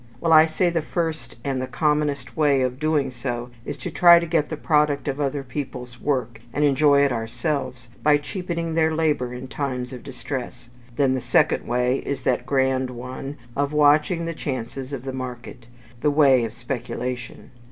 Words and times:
Well, 0.19 0.33
I 0.33 0.47
say 0.47 0.71
the 0.71 0.81
first 0.81 1.35
and 1.43 1.61
commonest 1.71 2.35
way 2.35 2.63
of 2.63 2.79
doing 2.79 3.11
so 3.11 3.51
is 3.65 3.77
to 3.77 3.91
try 3.91 4.17
to 4.17 4.25
get 4.25 4.49
the 4.49 4.57
product 4.57 5.07
of 5.07 5.19
other 5.21 5.43
people's 5.43 6.01
work, 6.01 6.41
and 6.51 6.65
enjoy 6.65 7.01
it 7.05 7.11
ourselves, 7.11 7.87
by 8.01 8.17
cheapening 8.17 8.73
their 8.73 8.95
labour 8.95 9.31
in 9.35 9.47
times 9.47 9.93
of 9.93 10.01
distress: 10.01 10.69
then 10.95 11.13
the 11.13 11.21
second 11.21 11.67
way 11.67 11.99
is 11.99 12.23
that 12.23 12.47
grand 12.47 12.89
one 12.89 13.37
of 13.55 13.73
watching 13.73 14.25
the 14.25 14.33
chances 14.33 14.91
of 14.91 15.03
the 15.03 15.13
market; 15.13 15.67
the 16.01 16.09
way 16.09 16.45
of 16.45 16.53
speculation. 16.55 17.51